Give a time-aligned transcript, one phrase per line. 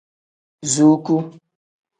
[0.73, 1.15] Zuuku.